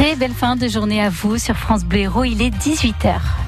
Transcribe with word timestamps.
Très 0.00 0.16
belle 0.16 0.32
fin 0.32 0.56
de 0.56 0.66
journée 0.66 1.02
à 1.02 1.10
vous 1.10 1.36
sur 1.36 1.54
France 1.54 1.82
Héros, 1.92 2.24
il 2.24 2.40
est 2.40 2.48
18h. 2.48 3.39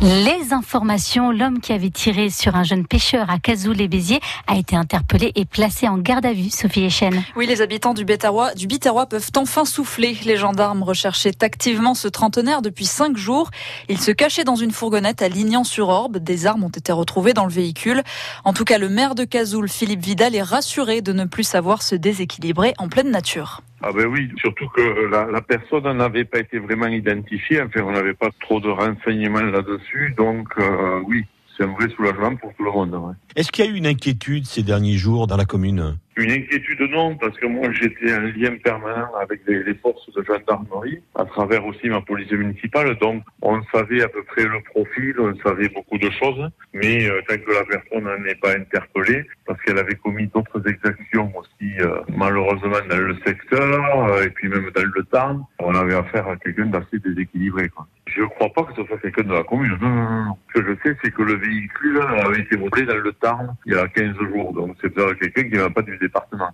Les 0.00 0.52
informations, 0.52 1.32
l'homme 1.32 1.58
qui 1.58 1.72
avait 1.72 1.90
tiré 1.90 2.30
sur 2.30 2.54
un 2.54 2.62
jeune 2.62 2.86
pêcheur 2.86 3.30
à 3.30 3.40
Cazou-les-Béziers 3.40 4.20
a 4.46 4.56
été 4.56 4.76
interpellé 4.76 5.32
et 5.34 5.44
placé 5.44 5.88
en 5.88 5.98
garde 5.98 6.24
à 6.24 6.32
vue, 6.32 6.50
Sophie 6.50 6.84
Echen. 6.84 7.24
Oui, 7.34 7.46
les 7.46 7.62
habitants 7.62 7.94
du 7.94 8.04
Biterrois, 8.04 8.54
du 8.54 8.68
peuvent 8.68 9.30
enfin 9.36 9.64
souffler. 9.64 10.16
Les 10.24 10.36
gendarmes 10.36 10.84
recherchaient 10.84 11.42
activement 11.42 11.94
ce 11.94 12.06
trentenaire 12.06 12.62
depuis 12.62 12.86
cinq 12.86 13.16
jours. 13.16 13.50
Il 13.88 13.98
se 13.98 14.12
cachait 14.12 14.44
dans 14.44 14.54
une 14.54 14.70
fourgonnette 14.70 15.20
à 15.20 15.28
Lignan-sur-Orbe. 15.28 16.18
Des 16.18 16.46
armes 16.46 16.62
ont 16.62 16.68
été 16.68 16.92
retrouvées 16.92 17.34
dans 17.34 17.44
le 17.46 17.52
véhicule. 17.52 18.04
En 18.44 18.52
tout 18.52 18.64
cas, 18.64 18.78
le 18.78 18.88
maire 18.88 19.16
de 19.16 19.24
Cazoul, 19.24 19.68
Philippe 19.68 20.04
Vidal, 20.04 20.36
est 20.36 20.42
rassuré 20.42 21.02
de 21.02 21.12
ne 21.12 21.24
plus 21.24 21.44
savoir 21.44 21.82
se 21.82 21.96
déséquilibrer 21.96 22.72
en 22.78 22.88
pleine 22.88 23.10
nature. 23.10 23.62
Ah 23.80 23.92
ben 23.92 24.06
oui, 24.06 24.30
surtout 24.38 24.68
que 24.68 25.08
la, 25.10 25.26
la 25.26 25.40
personne 25.40 25.96
n'avait 25.96 26.24
pas 26.24 26.40
été 26.40 26.58
vraiment 26.58 26.88
identifiée, 26.88 27.62
enfin 27.62 27.82
on 27.82 27.92
n'avait 27.92 28.14
pas 28.14 28.30
trop 28.40 28.60
de 28.60 28.68
renseignements 28.68 29.40
là-dessus, 29.40 30.14
donc 30.16 30.48
euh, 30.58 31.00
oui, 31.06 31.24
c'est 31.56 31.64
un 31.64 31.72
vrai 31.72 31.88
soulagement 31.94 32.34
pour 32.36 32.52
tout 32.54 32.64
le 32.64 32.72
monde. 32.72 33.14
Est-ce 33.36 33.52
qu'il 33.52 33.64
y 33.64 33.68
a 33.68 33.70
eu 33.70 33.76
une 33.76 33.86
inquiétude 33.86 34.46
ces 34.46 34.62
derniers 34.62 34.96
jours 34.96 35.26
dans 35.26 35.36
la 35.36 35.44
commune? 35.44 35.96
Une 36.18 36.32
inquiétude 36.32 36.80
non, 36.90 37.14
parce 37.14 37.38
que 37.38 37.46
moi 37.46 37.70
j'étais 37.70 38.12
en 38.12 38.22
lien 38.22 38.56
permanent 38.56 39.08
avec 39.20 39.40
les, 39.46 39.72
forces 39.74 40.12
de 40.12 40.20
gendarmerie, 40.24 41.00
à 41.14 41.24
travers 41.24 41.64
aussi 41.64 41.88
ma 41.88 42.00
police 42.00 42.32
municipale, 42.32 42.98
donc 42.98 43.22
on 43.40 43.62
savait 43.72 44.02
à 44.02 44.08
peu 44.08 44.24
près 44.24 44.42
le 44.42 44.60
profil, 44.62 45.14
on 45.20 45.32
savait 45.36 45.68
beaucoup 45.68 45.96
de 45.96 46.10
choses, 46.10 46.50
mais 46.74 47.08
euh, 47.08 47.20
tant 47.28 47.36
que 47.36 47.52
la 47.52 47.64
personne 47.64 48.24
n'est 48.24 48.34
pas 48.34 48.56
interpellée, 48.56 49.26
parce 49.46 49.62
qu'elle 49.62 49.78
avait 49.78 49.94
commis 49.94 50.26
d'autres 50.26 50.68
exactions 50.68 51.32
aussi 51.36 51.78
euh, 51.78 52.00
malheureusement 52.08 52.82
dans 52.90 52.98
le 52.98 53.16
secteur, 53.24 54.08
euh, 54.10 54.24
et 54.24 54.30
puis 54.30 54.48
même 54.48 54.68
dans 54.74 54.82
le 54.82 55.04
Tarn, 55.04 55.44
on 55.60 55.72
avait 55.72 55.94
affaire 55.94 56.26
à 56.26 56.36
quelqu'un 56.36 56.66
d'assez 56.66 56.98
déséquilibré. 56.98 57.68
Quoi. 57.68 57.86
Je 58.18 58.24
ne 58.24 58.28
crois 58.30 58.48
pas 58.52 58.64
que 58.64 58.74
ce 58.74 58.84
soit 58.84 58.98
quelqu'un 58.98 59.22
de 59.22 59.32
la 59.32 59.44
commune. 59.44 59.78
Non, 59.80 59.88
non, 59.88 60.24
non. 60.24 60.36
Ce 60.48 60.60
que 60.60 60.66
je 60.66 60.74
sais, 60.82 60.98
c'est 61.02 61.14
que 61.14 61.22
le 61.22 61.34
véhicule 61.36 62.00
avait 62.00 62.40
été 62.40 62.56
volé 62.56 62.84
dans 62.84 62.96
le 62.96 63.12
Tarn 63.12 63.54
il 63.64 63.74
y 63.74 63.76
a 63.76 63.86
15 63.86 64.16
jours. 64.32 64.52
Donc 64.52 64.76
c'est 64.80 64.90
peut-être 64.90 65.14
quelqu'un 65.20 65.44
qui 65.44 65.54
ne 65.54 65.60
va 65.60 65.70
pas 65.70 65.82
du 65.82 65.96
département. 65.98 66.50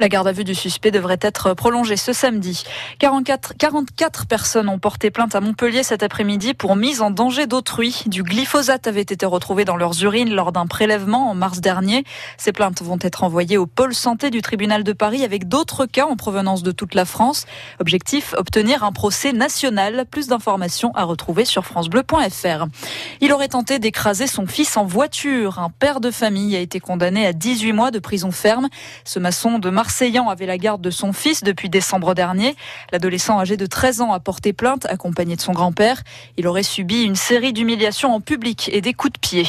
La 0.00 0.08
garde 0.08 0.26
à 0.26 0.32
vue 0.32 0.42
du 0.42 0.56
suspect 0.56 0.90
devrait 0.90 1.18
être 1.20 1.54
prolongée 1.54 1.96
ce 1.96 2.12
samedi. 2.12 2.64
44, 2.98 3.54
44 3.56 4.26
personnes 4.26 4.68
ont 4.68 4.80
porté 4.80 5.12
plainte 5.12 5.36
à 5.36 5.40
Montpellier 5.40 5.84
cet 5.84 6.02
après-midi 6.02 6.52
pour 6.52 6.74
mise 6.74 7.00
en 7.00 7.12
danger 7.12 7.46
d'autrui. 7.46 8.02
Du 8.06 8.24
glyphosate 8.24 8.88
avait 8.88 9.02
été 9.02 9.24
retrouvé 9.24 9.64
dans 9.64 9.76
leurs 9.76 10.02
urines 10.02 10.34
lors 10.34 10.50
d'un 10.50 10.66
prélèvement 10.66 11.30
en 11.30 11.34
mars 11.34 11.60
dernier. 11.60 12.04
Ces 12.38 12.50
plaintes 12.52 12.82
vont 12.82 12.98
être 13.00 13.22
envoyées 13.22 13.56
au 13.56 13.66
pôle 13.66 13.94
santé 13.94 14.30
du 14.30 14.42
tribunal 14.42 14.82
de 14.82 14.92
Paris 14.92 15.22
avec 15.22 15.46
d'autres 15.46 15.86
cas 15.86 16.06
en 16.06 16.16
provenance 16.16 16.64
de 16.64 16.72
toute 16.72 16.94
la 16.94 17.04
France. 17.04 17.46
Objectif, 17.78 18.34
obtenir 18.36 18.82
un 18.82 18.92
procès 18.92 19.32
national. 19.32 20.06
Plus 20.10 20.26
d'informations 20.26 20.92
à 20.94 21.04
retrouver 21.04 21.44
sur 21.44 21.64
francebleu.fr. 21.64 22.66
Il 23.20 23.32
aurait 23.32 23.48
tenté 23.48 23.78
d'écraser 23.78 24.26
son 24.26 24.46
fils 24.46 24.76
en 24.76 24.84
voiture. 24.84 25.60
Un 25.60 25.70
père 25.70 26.00
de 26.00 26.10
famille 26.10 26.56
a 26.56 26.60
été 26.60 26.80
condamné 26.80 27.26
à 27.26 27.32
18 27.32 27.72
mois 27.72 27.90
de 27.92 28.00
prison 28.00 28.32
ferme. 28.32 28.68
Ce 29.04 29.18
maçon 29.18 29.58
de 29.58 29.70
Marseillan 29.84 30.30
avait 30.30 30.46
la 30.46 30.56
garde 30.56 30.80
de 30.80 30.88
son 30.88 31.12
fils 31.12 31.42
depuis 31.42 31.68
décembre 31.68 32.14
dernier. 32.14 32.56
L'adolescent 32.90 33.38
âgé 33.38 33.58
de 33.58 33.66
13 33.66 34.00
ans 34.00 34.14
a 34.14 34.18
porté 34.18 34.54
plainte 34.54 34.86
accompagné 34.86 35.36
de 35.36 35.42
son 35.42 35.52
grand-père. 35.52 36.02
Il 36.38 36.46
aurait 36.46 36.62
subi 36.62 37.02
une 37.02 37.16
série 37.16 37.52
d'humiliations 37.52 38.14
en 38.14 38.22
public 38.22 38.70
et 38.72 38.80
des 38.80 38.94
coups 38.94 39.12
de 39.12 39.18
pied. 39.18 39.46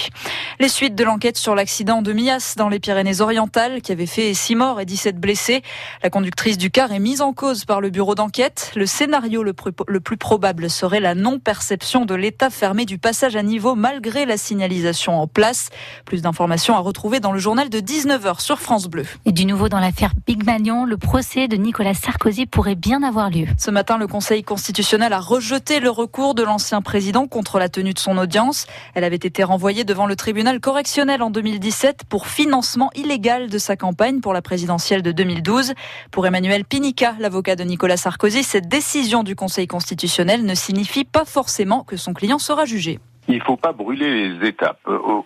Les 0.60 0.68
suites 0.68 0.94
de 0.94 1.06
l'enquête 1.06 1.38
sur 1.38 1.56
l'accident 1.56 2.02
de 2.02 2.12
Mias 2.12 2.56
dans 2.58 2.68
les 2.68 2.80
Pyrénées-Orientales 2.80 3.82
qui 3.82 3.94
avait 3.94 4.08
fait 4.08 4.34
6 4.34 4.56
morts 4.56 4.82
et 4.82 4.86
17 4.86 5.18
blessés. 5.22 5.64
La 6.04 6.10
conductrice 6.10 6.58
du 6.58 6.70
car 6.70 6.92
est 6.92 7.00
mise 7.00 7.22
en 7.22 7.32
cause 7.32 7.64
par 7.64 7.80
le 7.80 7.90
bureau 7.90 8.14
d'enquête. 8.14 8.74
Le 8.76 8.86
scénario 8.86 9.42
le 9.42 9.54
plus, 9.54 9.72
le 9.88 10.00
plus 10.02 10.18
probable 10.18 10.70
serait 10.70 11.00
la 11.00 11.16
non-perception 11.16 12.04
de 12.04 12.14
l'état 12.14 12.50
fermé 12.50 12.84
du 12.84 12.98
passage 12.98 13.38
à 13.38 13.42
niveau 13.42 13.76
malgré 13.76 14.26
la 14.26 14.36
signalisation 14.36 15.18
en 15.18 15.28
place. 15.28 15.70
Plus 16.04 16.22
d'informations 16.22 16.76
à 16.76 16.80
retrouver 16.80 17.22
dans 17.22 17.32
le 17.32 17.40
journal 17.40 17.70
de 17.70 17.80
19h 17.80 18.42
sur 18.42 18.60
France 18.60 18.88
Bleu. 18.88 19.06
Et 19.24 19.32
du 19.32 19.46
nouveau 19.46 19.70
dans 19.70 19.80
l'affaire 19.80 20.12
Big 20.28 20.44
Malion, 20.44 20.86
le 20.86 20.98
procès 20.98 21.48
de 21.48 21.56
Nicolas 21.56 21.94
Sarkozy 21.94 22.48
pourrait 22.48 22.74
bien 22.74 23.04
avoir 23.04 23.30
lieu. 23.30 23.46
Ce 23.60 23.70
matin, 23.70 24.00
le 24.00 24.08
Conseil 24.08 24.42
constitutionnel 24.42 25.14
a 25.14 25.20
rejeté 25.20 25.80
le 25.80 25.92
recours 25.92 26.34
de 26.34 26.42
l'ancien 26.42 26.82
président 26.82 27.28
contre 27.28 27.60
la 27.60 27.70
tenue 27.70 27.94
de 27.94 28.00
son 28.00 28.18
audience. 28.18 28.66
Elle 28.96 29.04
avait 29.04 29.18
été 29.18 29.44
renvoyée 29.44 29.84
devant 29.84 30.08
le 30.08 30.16
tribunal 30.16 30.60
correctionnel 30.60 31.22
en 31.22 31.30
2017 31.30 32.06
pour 32.10 32.26
financement 32.26 32.90
illégal 32.96 33.52
de 33.52 33.58
sa 33.60 33.76
campagne 33.76 34.20
pour 34.20 34.34
la 34.34 34.42
présidentielle 34.42 35.04
de 35.04 35.12
2012. 35.12 35.74
Pour 36.10 36.26
Emmanuel 36.26 36.66
Pinica, 36.66 37.14
l'avocat 37.20 37.56
de 37.56 37.64
Nicolas 37.64 37.98
Sarkozy, 37.98 38.42
cette 38.42 38.68
décision 38.68 39.22
du 39.22 39.36
Conseil 39.36 39.68
constitutionnel 39.68 40.44
ne 40.44 40.56
signifie 40.56 41.06
pas 41.06 41.26
forcément 41.26 41.84
que 41.84 41.98
son 41.98 42.14
client 42.14 42.40
sera 42.40 42.66
jugé. 42.66 43.00
Il 43.28 43.38
ne 43.38 43.44
faut 43.44 43.58
pas 43.58 43.74
brûler 43.74 44.30
les 44.30 44.48
étapes. 44.48 44.80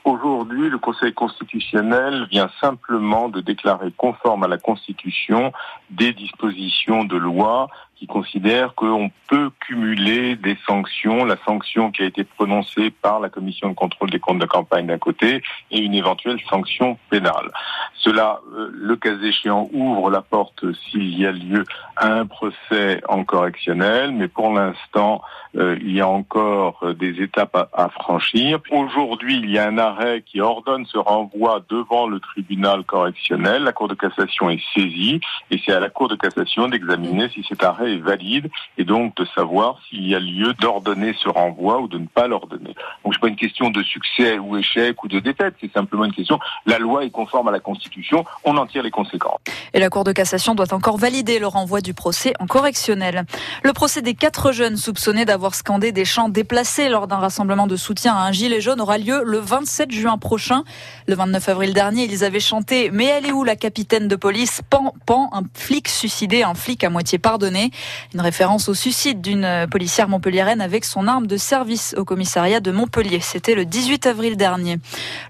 Aujourd'hui, 0.06 0.70
le 0.70 0.78
Conseil 0.78 1.14
constitutionnel 1.14 2.28
vient 2.32 2.50
simplement 2.62 3.28
de 3.28 3.42
déclarer 3.42 3.92
conforme 3.98 4.44
à 4.44 4.48
la 4.48 4.58
Constitution 4.58 5.52
des 5.90 6.14
dispositions 6.14 7.04
de 7.04 7.18
loi 7.18 7.70
qui 8.00 8.08
considère 8.08 8.76
qu'on 8.76 9.12
peut 9.28 9.52
cumuler 9.60 10.38
des 10.38 10.58
sanctions, 10.66 11.26
la 11.26 11.36
sanction 11.46 11.92
qui 11.92 12.02
a 12.02 12.06
été 12.06 12.24
prononcée 12.24 12.92
par 12.92 13.20
la 13.20 13.28
commission 13.28 13.68
de 13.68 13.74
contrôle 13.74 14.10
des 14.10 14.20
comptes 14.20 14.40
de 14.40 14.46
campagne 14.46 14.88
d'un 14.88 14.98
côté 14.98 15.44
et 15.70 15.80
une 15.80 15.94
éventuelle 15.94 16.40
sanction 16.50 16.98
pénale. 17.10 17.52
Cela, 17.96 18.40
euh, 18.56 18.70
le 18.72 18.96
cas 18.96 19.18
échéant, 19.22 19.70
ouvre 19.74 20.10
la 20.10 20.22
porte 20.22 20.64
s'il 20.74 21.20
y 21.20 21.26
a 21.26 21.34
lieu 21.34 21.66
à 21.98 22.08
un 22.14 22.26
procès 22.26 23.02
en 23.10 23.26
correctionnel, 23.26 24.12
mais 24.14 24.30
pour 24.30 24.54
l'instant, 24.54 25.22
euh, 25.58 25.78
il 25.82 25.92
y 25.92 26.00
a 26.00 26.08
encore 26.08 26.94
des 26.98 27.22
étapes 27.22 27.56
à, 27.56 27.68
à 27.74 27.90
franchir. 27.90 28.60
Aujourd'hui, 28.72 29.36
il 29.36 29.52
y 29.52 29.60
a 29.60 29.68
un 29.68 29.78
arrêt 29.78 30.24
qui 30.26 30.40
ordonne 30.40 30.86
ce 30.86 30.98
renvoi 30.98 31.62
devant 31.68 32.08
le 32.08 32.22
tribunal 32.22 32.86
correctionnel. 32.86 33.64
La 33.64 33.74
Cour 33.74 33.90
de 33.90 33.96
cassation 33.96 34.50
est 34.50 34.64
saisie 34.74 35.20
et 35.52 35.60
c'est 35.66 35.74
à 35.74 35.82
la 35.82 35.90
Cour 35.90 36.08
de 36.08 36.16
cassation 36.16 36.70
d'examiner 36.70 37.28
si 37.30 37.44
cet 37.44 37.64
arrêt 37.64 37.89
est 37.90 37.98
valide 37.98 38.50
et 38.78 38.84
donc 38.84 39.16
de 39.16 39.26
savoir 39.36 39.80
s'il 39.90 40.08
y 40.08 40.16
a 40.16 40.20
lieu 40.20 40.54
d'ordonner 40.56 41.16
ce 41.22 41.30
renvoi 41.30 41.80
ou 41.80 41.88
de 41.88 41.98
ne 41.98 42.08
pas 42.08 42.28
l'ordonner. 42.28 42.76
Donc 43.04 43.14
c'est 43.14 43.20
pas 43.20 43.28
une 43.28 43.36
question 43.36 43.70
de 43.70 43.84
succès 43.84 44.38
ou 44.38 44.58
échec 44.58 45.04
ou 45.04 45.08
de 45.08 45.20
défaite, 45.20 45.56
c'est 45.62 45.72
simplement 45.72 46.06
une 46.06 46.14
question. 46.14 46.40
La 46.66 46.80
loi 46.80 47.04
est 47.04 47.10
conforme 47.10 47.48
à 47.48 47.52
la 47.52 47.60
Constitution, 47.60 48.26
on 48.44 48.58
en 48.58 48.66
tire 48.66 48.84
les 48.84 48.92
conséquences. 48.92 49.40
Et 49.74 49.80
la 49.80 49.90
Cour 49.90 50.04
de 50.04 50.12
cassation 50.12 50.56
doit 50.56 50.74
encore 50.74 50.98
valider 50.98 51.40
le 51.40 51.48
renvoi 51.48 51.82
du 51.82 51.94
procès 51.94 52.34
en 52.40 52.48
correctionnel. 52.48 53.26
Le 53.64 53.74
procès 53.74 54.02
des 54.02 54.14
quatre 54.14 54.52
jeunes 54.52 54.78
soupçonnés 54.78 55.26
d'avoir 55.26 55.56
scandé 55.56 55.92
des 55.92 56.06
chants 56.06 56.30
déplacés 56.30 56.90
lors 56.90 57.08
d'un 57.08 57.18
rassemblement 57.18 57.68
de 57.68 57.76
soutien 57.76 58.14
à 58.14 58.28
un 58.28 58.32
gilet 58.32 58.62
jaune 58.62 58.82
aura 58.82 58.98
lieu 58.98 59.22
le 59.24 59.40
27 59.40 59.92
juin 59.92 60.18
prochain. 60.18 60.64
Le 61.08 61.16
29 61.16 61.50
avril 61.50 61.74
dernier, 61.74 62.04
ils 62.06 62.24
avaient 62.24 62.40
chanté 62.40 62.90
Mais 62.92 63.06
elle 63.06 63.26
est 63.26 63.32
où 63.32 63.44
la 63.44 63.56
capitaine 63.56 64.08
de 64.08 64.16
police? 64.16 64.62
Pan, 64.70 64.94
pan, 65.06 65.30
un 65.34 65.44
flic 65.54 65.88
suicidé, 65.88 66.44
un 66.44 66.54
flic 66.54 66.84
à 66.84 66.90
moitié 66.90 67.20
pardonné. 67.20 67.72
Une 68.14 68.22
référence 68.22 68.70
au 68.70 68.74
suicide 68.74 69.22
d'une 69.22 69.68
policière 69.70 70.10
montpelliéraine 70.10 70.62
avec 70.62 70.86
son 70.86 71.08
arme 71.08 71.28
de 71.28 71.38
service 71.38 71.96
au 71.98 72.06
commissariat 72.06 72.60
de 72.60 72.72
Montpellier. 72.72 73.20
C'était 73.20 73.56
le 73.56 73.66
18 73.66 74.08
avril 74.08 74.38
dernier. 74.38 74.80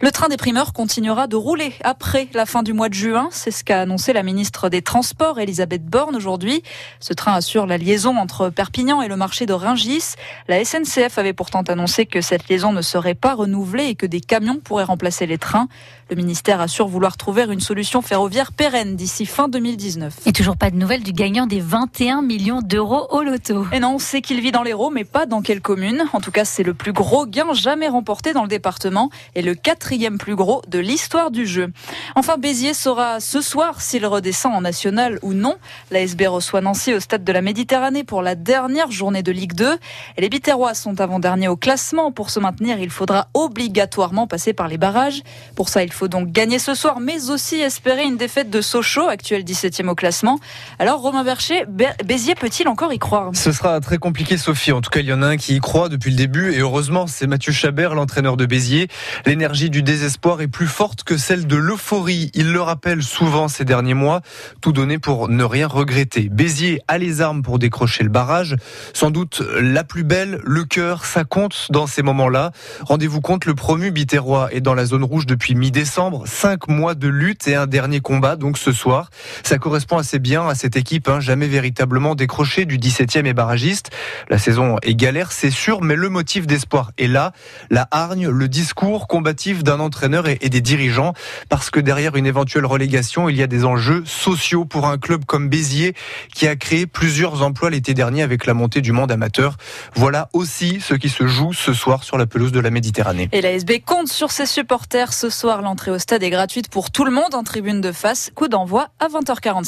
Le 0.01 0.11
train 0.11 0.29
des 0.29 0.37
primeurs 0.37 0.73
continuera 0.73 1.27
de 1.27 1.35
rouler 1.35 1.73
après 1.83 2.27
la 2.33 2.45
fin 2.45 2.63
du 2.63 2.73
mois 2.73 2.89
de 2.89 2.93
juin. 2.93 3.29
C'est 3.31 3.51
ce 3.51 3.63
qu'a 3.63 3.81
annoncé 3.81 4.13
la 4.13 4.23
ministre 4.23 4.69
des 4.69 4.81
Transports, 4.81 5.39
Elisabeth 5.39 5.85
Borne, 5.85 6.15
aujourd'hui. 6.15 6.63
Ce 6.99 7.13
train 7.13 7.33
assure 7.33 7.65
la 7.65 7.77
liaison 7.77 8.17
entre 8.17 8.49
Perpignan 8.49 9.01
et 9.01 9.07
le 9.07 9.15
marché 9.15 9.45
de 9.45 9.53
Ringis. 9.53 10.15
La 10.47 10.63
SNCF 10.63 11.17
avait 11.17 11.33
pourtant 11.33 11.61
annoncé 11.61 12.05
que 12.05 12.21
cette 12.21 12.49
liaison 12.49 12.71
ne 12.71 12.81
serait 12.81 13.15
pas 13.15 13.35
renouvelée 13.35 13.85
et 13.85 13.95
que 13.95 14.05
des 14.05 14.21
camions 14.21 14.59
pourraient 14.63 14.83
remplacer 14.83 15.25
les 15.25 15.37
trains. 15.37 15.67
Le 16.09 16.15
ministère 16.15 16.59
assure 16.59 16.87
vouloir 16.87 17.17
trouver 17.17 17.45
une 17.49 17.59
solution 17.59 18.01
ferroviaire 18.01 18.51
pérenne 18.51 18.95
d'ici 18.95 19.25
fin 19.25 19.47
2019. 19.47 20.25
Et 20.25 20.33
toujours 20.33 20.57
pas 20.57 20.71
de 20.71 20.75
nouvelles 20.75 21.03
du 21.03 21.13
gagnant 21.13 21.45
des 21.45 21.61
21 21.61 22.21
millions 22.21 22.38
d'euros 22.39 23.07
au 23.09 23.21
loto. 23.21 23.65
Et 23.73 23.79
non, 23.79 23.95
on 23.95 23.99
sait 23.99 24.21
qu'il 24.21 24.39
vit 24.39 24.51
dans 24.51 24.63
l'Hérault, 24.63 24.91
mais 24.91 25.03
pas 25.03 25.25
dans 25.25 25.41
quelle 25.41 25.59
commune. 25.59 26.05
En 26.13 26.21
tout 26.21 26.31
cas, 26.31 26.45
c'est 26.45 26.63
le 26.63 26.73
plus 26.73 26.93
gros 26.93 27.25
gain 27.25 27.51
jamais 27.53 27.89
remporté 27.89 28.31
dans 28.31 28.43
le 28.43 28.47
département 28.47 29.09
et 29.35 29.41
le 29.41 29.55
quatrième 29.55 30.17
plus 30.17 30.35
gros 30.35 30.61
de 30.67 30.79
l'histoire 30.79 31.31
du 31.31 31.45
jeu. 31.45 31.73
Enfin, 32.15 32.37
Béziers 32.37 32.73
saura 32.73 33.19
ce 33.19 33.41
soir 33.41 33.81
s'il 33.81 34.05
redescend 34.05 34.53
en 34.53 34.61
national 34.61 35.19
ou 35.21 35.33
non. 35.33 35.55
La 35.91 35.99
SB 35.99 36.27
reçoit 36.27 36.61
Nancy 36.61 36.93
au 36.93 37.01
stade 37.01 37.25
de 37.25 37.31
la 37.33 37.41
Méditerranée 37.41 38.05
pour 38.05 38.21
la 38.21 38.35
dernière 38.35 38.89
journée 38.89 39.21
de 39.21 39.33
Ligue 39.33 39.53
2. 39.53 39.77
Et 40.17 40.21
les 40.21 40.29
Biterrois 40.29 40.73
sont 40.73 41.01
avant-derniers 41.01 41.49
au 41.49 41.57
classement. 41.57 42.11
Pour 42.13 42.29
se 42.29 42.39
maintenir, 42.39 42.79
il 42.79 42.89
faudra 42.89 43.27
obligatoirement 43.33 44.27
passer 44.27 44.53
par 44.53 44.69
les 44.69 44.77
barrages. 44.77 45.23
Pour 45.55 45.67
ça, 45.67 45.83
il 45.83 45.91
faut 45.91 46.07
donc 46.07 46.31
gagner 46.31 46.59
ce 46.59 46.73
soir, 46.73 47.01
mais 47.01 47.31
aussi 47.31 47.59
espérer 47.59 48.05
une 48.05 48.17
défaite 48.17 48.49
de 48.49 48.61
Sochaux, 48.61 49.09
actuel 49.09 49.43
17e 49.43 49.89
au 49.89 49.95
classement. 49.95 50.39
Alors, 50.79 51.01
Romain 51.01 51.25
Bercher, 51.25 51.65
Béziers 52.05 52.28
peut-il 52.35 52.67
encore 52.67 52.93
y 52.93 52.99
croire? 52.99 53.31
Ce 53.33 53.51
sera 53.51 53.79
très 53.79 53.97
compliqué, 53.97 54.37
Sophie. 54.37 54.71
En 54.71 54.81
tout 54.81 54.89
cas, 54.89 54.99
il 54.99 55.05
y 55.05 55.13
en 55.13 55.21
a 55.21 55.27
un 55.27 55.37
qui 55.37 55.55
y 55.55 55.59
croit 55.59 55.89
depuis 55.89 56.11
le 56.11 56.17
début. 56.17 56.53
Et 56.53 56.59
heureusement, 56.59 57.07
c'est 57.07 57.27
Mathieu 57.27 57.51
Chabert, 57.51 57.95
l'entraîneur 57.95 58.37
de 58.37 58.45
Béziers. 58.45 58.87
L'énergie 59.25 59.69
du 59.69 59.83
désespoir 59.83 60.41
est 60.41 60.47
plus 60.47 60.67
forte 60.67 61.03
que 61.03 61.17
celle 61.17 61.47
de 61.47 61.55
l'euphorie. 61.55 62.31
Il 62.33 62.51
le 62.51 62.61
rappelle 62.61 63.03
souvent 63.03 63.47
ces 63.47 63.65
derniers 63.65 63.93
mois. 63.93 64.21
Tout 64.61 64.71
donné 64.71 64.99
pour 64.99 65.29
ne 65.29 65.43
rien 65.43 65.67
regretter. 65.67 66.29
Béziers 66.29 66.81
a 66.87 66.97
les 66.97 67.21
armes 67.21 67.41
pour 67.41 67.59
décrocher 67.59 68.03
le 68.03 68.09
barrage. 68.09 68.55
Sans 68.93 69.11
doute 69.11 69.41
la 69.59 69.83
plus 69.83 70.03
belle, 70.03 70.39
le 70.43 70.63
cœur, 70.63 71.05
ça 71.05 71.23
compte 71.23 71.67
dans 71.69 71.87
ces 71.87 72.01
moments-là. 72.01 72.51
Rendez-vous 72.81 73.21
compte, 73.21 73.45
le 73.45 73.55
promu 73.55 73.91
Biterrois 73.91 74.49
est 74.53 74.61
dans 74.61 74.73
la 74.73 74.85
zone 74.85 75.03
rouge 75.03 75.25
depuis 75.25 75.55
mi-décembre. 75.55 76.23
Cinq 76.27 76.67
mois 76.67 76.95
de 76.95 77.07
lutte 77.07 77.47
et 77.47 77.55
un 77.55 77.67
dernier 77.67 77.99
combat, 77.99 78.35
donc 78.35 78.57
ce 78.57 78.71
soir. 78.71 79.09
Ça 79.43 79.57
correspond 79.57 79.97
assez 79.97 80.19
bien 80.19 80.47
à 80.47 80.55
cette 80.55 80.75
équipe, 80.75 81.07
hein, 81.07 81.19
jamais 81.19 81.47
véritablement 81.47 82.15
décrochée 82.19 82.65
du 82.65 82.77
17e 82.77 83.25
et 83.25 83.33
barragiste. 83.33 83.89
La 84.29 84.37
saison 84.37 84.77
est 84.83 84.93
galère, 84.93 85.31
c'est 85.31 85.49
sûr, 85.49 85.81
mais 85.81 85.95
le 85.95 86.09
motif 86.09 86.45
d'espoir 86.45 86.91
est 86.99 87.07
là. 87.07 87.31
La 87.71 87.87
hargne, 87.89 88.29
le 88.29 88.47
discours 88.47 89.07
combatif 89.07 89.63
d'un 89.63 89.79
entraîneur 89.79 90.27
et 90.27 90.37
des 90.37 90.61
dirigeants. 90.61 91.13
Parce 91.49 91.71
que 91.71 91.79
derrière 91.79 92.15
une 92.15 92.27
éventuelle 92.27 92.65
relégation, 92.65 93.29
il 93.29 93.37
y 93.37 93.41
a 93.41 93.47
des 93.47 93.65
enjeux 93.65 94.03
sociaux 94.05 94.65
pour 94.65 94.85
un 94.85 94.97
club 94.97 95.25
comme 95.25 95.49
Béziers 95.49 95.95
qui 96.35 96.47
a 96.47 96.55
créé 96.55 96.85
plusieurs 96.85 97.41
emplois 97.41 97.69
l'été 97.69 97.93
dernier 97.93 98.21
avec 98.21 98.45
la 98.45 98.53
montée 98.53 98.81
du 98.81 98.91
monde 98.91 99.11
amateur. 99.11 99.55
Voilà 99.95 100.29
aussi 100.33 100.79
ce 100.81 100.93
qui 100.93 101.09
se 101.09 101.25
joue 101.25 101.53
ce 101.53 101.73
soir 101.73 102.03
sur 102.03 102.17
la 102.17 102.25
pelouse 102.25 102.51
de 102.51 102.59
la 102.59 102.69
Méditerranée. 102.69 103.29
Et 103.31 103.41
la 103.41 103.57
SB 103.57 103.79
compte 103.85 104.09
sur 104.09 104.31
ses 104.31 104.45
supporters 104.45 105.13
ce 105.13 105.29
soir. 105.29 105.61
L'entrée 105.61 105.91
au 105.91 105.97
stade 105.97 106.21
est 106.23 106.29
gratuite 106.29 106.69
pour 106.69 106.91
tout 106.91 107.05
le 107.05 107.11
monde 107.11 107.33
en 107.33 107.43
tribune 107.43 107.81
de 107.81 107.91
face. 107.91 108.31
Coup 108.35 108.49
d'envoi 108.49 108.89
à 108.99 109.07
20h40. 109.07 109.49